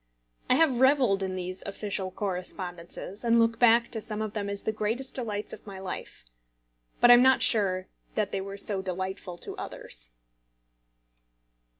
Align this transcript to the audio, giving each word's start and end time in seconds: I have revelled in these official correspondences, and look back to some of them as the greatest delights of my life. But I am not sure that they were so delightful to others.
I 0.49 0.55
have 0.55 0.79
revelled 0.79 1.21
in 1.21 1.35
these 1.35 1.61
official 1.67 2.09
correspondences, 2.09 3.23
and 3.23 3.37
look 3.39 3.59
back 3.59 3.91
to 3.91 4.01
some 4.01 4.19
of 4.19 4.33
them 4.33 4.49
as 4.49 4.63
the 4.63 4.71
greatest 4.71 5.13
delights 5.13 5.53
of 5.53 5.67
my 5.67 5.77
life. 5.77 6.25
But 6.99 7.11
I 7.11 7.13
am 7.13 7.21
not 7.21 7.43
sure 7.43 7.85
that 8.15 8.31
they 8.31 8.41
were 8.41 8.57
so 8.57 8.81
delightful 8.81 9.37
to 9.37 9.55
others. 9.57 10.15